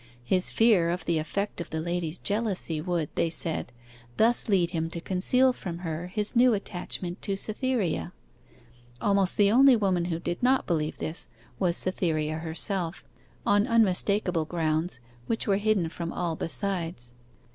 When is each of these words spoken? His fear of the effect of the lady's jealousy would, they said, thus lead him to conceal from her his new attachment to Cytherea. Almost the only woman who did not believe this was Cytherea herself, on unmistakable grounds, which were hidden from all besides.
His 0.23 0.49
fear 0.49 0.89
of 0.89 1.05
the 1.05 1.19
effect 1.19 1.61
of 1.61 1.69
the 1.69 1.79
lady's 1.79 2.17
jealousy 2.17 2.81
would, 2.81 3.09
they 3.13 3.29
said, 3.29 3.71
thus 4.17 4.49
lead 4.49 4.71
him 4.71 4.89
to 4.89 4.99
conceal 4.99 5.53
from 5.53 5.77
her 5.85 6.07
his 6.07 6.35
new 6.35 6.55
attachment 6.55 7.21
to 7.21 7.37
Cytherea. 7.37 8.11
Almost 8.99 9.37
the 9.37 9.51
only 9.51 9.75
woman 9.75 10.05
who 10.05 10.17
did 10.17 10.41
not 10.41 10.65
believe 10.65 10.97
this 10.97 11.27
was 11.59 11.77
Cytherea 11.77 12.39
herself, 12.39 13.03
on 13.45 13.67
unmistakable 13.67 14.45
grounds, 14.45 14.99
which 15.27 15.45
were 15.45 15.57
hidden 15.57 15.87
from 15.87 16.11
all 16.11 16.35
besides. 16.35 17.13